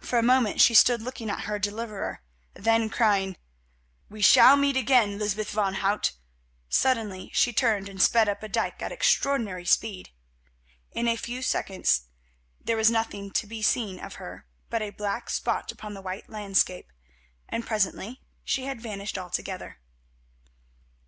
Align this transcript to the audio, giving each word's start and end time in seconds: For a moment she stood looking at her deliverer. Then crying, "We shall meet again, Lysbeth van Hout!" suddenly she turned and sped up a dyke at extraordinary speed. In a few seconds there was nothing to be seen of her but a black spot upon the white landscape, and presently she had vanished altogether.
For 0.00 0.18
a 0.18 0.24
moment 0.24 0.60
she 0.60 0.74
stood 0.74 1.02
looking 1.02 1.30
at 1.30 1.42
her 1.44 1.56
deliverer. 1.56 2.20
Then 2.54 2.90
crying, 2.90 3.36
"We 4.08 4.20
shall 4.22 4.56
meet 4.56 4.76
again, 4.76 5.20
Lysbeth 5.20 5.50
van 5.52 5.74
Hout!" 5.74 6.14
suddenly 6.68 7.30
she 7.32 7.52
turned 7.52 7.88
and 7.88 8.02
sped 8.02 8.28
up 8.28 8.42
a 8.42 8.48
dyke 8.48 8.82
at 8.82 8.90
extraordinary 8.90 9.64
speed. 9.64 10.10
In 10.90 11.06
a 11.06 11.14
few 11.14 11.42
seconds 11.42 12.08
there 12.60 12.76
was 12.76 12.90
nothing 12.90 13.30
to 13.30 13.46
be 13.46 13.62
seen 13.62 14.00
of 14.00 14.14
her 14.14 14.48
but 14.68 14.82
a 14.82 14.90
black 14.90 15.30
spot 15.30 15.70
upon 15.70 15.94
the 15.94 16.02
white 16.02 16.28
landscape, 16.28 16.90
and 17.48 17.64
presently 17.64 18.20
she 18.42 18.64
had 18.64 18.80
vanished 18.80 19.16
altogether. 19.16 19.78